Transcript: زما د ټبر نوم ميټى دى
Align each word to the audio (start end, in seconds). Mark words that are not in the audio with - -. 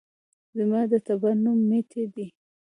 زما 0.57 0.81
د 0.91 0.93
ټبر 1.05 1.33
نوم 1.43 1.59
ميټى 1.69 2.03
دى 2.13 2.27